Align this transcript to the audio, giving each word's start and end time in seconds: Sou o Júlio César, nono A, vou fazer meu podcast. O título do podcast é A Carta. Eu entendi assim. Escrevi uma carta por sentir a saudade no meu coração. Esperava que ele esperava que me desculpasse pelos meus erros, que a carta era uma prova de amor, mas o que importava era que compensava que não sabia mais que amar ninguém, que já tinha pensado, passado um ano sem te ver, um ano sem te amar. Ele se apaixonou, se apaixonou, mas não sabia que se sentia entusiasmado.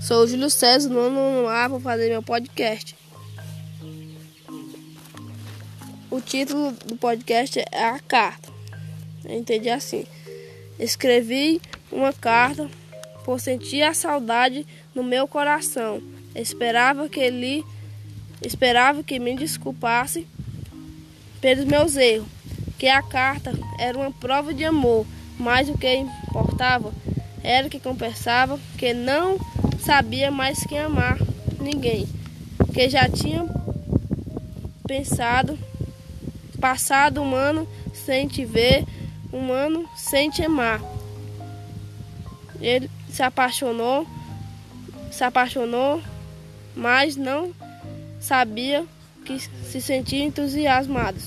Sou 0.00 0.24
o 0.24 0.26
Júlio 0.26 0.48
César, 0.48 0.88
nono 0.88 1.46
A, 1.46 1.68
vou 1.68 1.78
fazer 1.78 2.08
meu 2.08 2.22
podcast. 2.22 2.96
O 6.10 6.22
título 6.22 6.72
do 6.86 6.96
podcast 6.96 7.60
é 7.70 7.84
A 7.84 7.98
Carta. 7.98 8.48
Eu 9.22 9.36
entendi 9.36 9.68
assim. 9.68 10.06
Escrevi 10.78 11.60
uma 11.92 12.14
carta 12.14 12.66
por 13.26 13.38
sentir 13.38 13.82
a 13.82 13.92
saudade 13.92 14.66
no 14.94 15.04
meu 15.04 15.28
coração. 15.28 16.02
Esperava 16.34 17.06
que 17.06 17.20
ele 17.20 17.62
esperava 18.42 19.02
que 19.02 19.18
me 19.18 19.36
desculpasse 19.36 20.26
pelos 21.42 21.66
meus 21.66 21.94
erros, 21.96 22.26
que 22.78 22.88
a 22.88 23.02
carta 23.02 23.52
era 23.78 23.98
uma 23.98 24.10
prova 24.10 24.54
de 24.54 24.64
amor, 24.64 25.06
mas 25.38 25.68
o 25.68 25.76
que 25.76 25.94
importava 25.94 26.90
era 27.42 27.68
que 27.68 27.78
compensava 27.78 28.58
que 28.78 28.94
não 28.94 29.38
sabia 29.80 30.30
mais 30.30 30.64
que 30.64 30.76
amar 30.76 31.18
ninguém, 31.58 32.06
que 32.72 32.88
já 32.88 33.08
tinha 33.08 33.46
pensado, 34.86 35.58
passado 36.60 37.22
um 37.22 37.34
ano 37.34 37.66
sem 37.94 38.28
te 38.28 38.44
ver, 38.44 38.84
um 39.32 39.52
ano 39.52 39.88
sem 39.96 40.30
te 40.30 40.42
amar. 40.42 40.80
Ele 42.60 42.90
se 43.08 43.22
apaixonou, 43.22 44.06
se 45.10 45.24
apaixonou, 45.24 46.02
mas 46.76 47.16
não 47.16 47.52
sabia 48.20 48.84
que 49.24 49.38
se 49.40 49.80
sentia 49.80 50.24
entusiasmado. 50.24 51.18